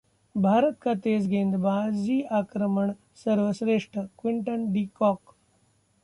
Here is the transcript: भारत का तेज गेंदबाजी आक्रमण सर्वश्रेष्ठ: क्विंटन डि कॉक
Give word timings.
भारत 0.35 0.77
का 0.81 0.93
तेज 0.93 1.27
गेंदबाजी 1.27 2.21
आक्रमण 2.31 2.91
सर्वश्रेष्ठ: 3.15 3.97
क्विंटन 4.19 4.65
डि 4.73 4.85
कॉक 4.99 5.35